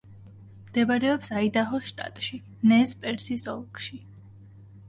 მდებარეობს 0.69 1.29
აიდაჰოს 1.41 1.85
შტატში, 1.91 2.39
ნეზ-პერსის 2.73 3.47
ოლქში. 3.55 4.01